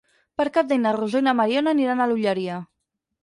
Per 0.39 0.45
Cap 0.53 0.69
d'Any 0.71 0.79
na 0.85 0.93
Rosó 0.95 1.21
i 1.23 1.27
na 1.27 1.35
Mariona 1.41 1.75
aniran 1.77 2.01
a 2.01 2.07
l'Olleria. 2.13 2.57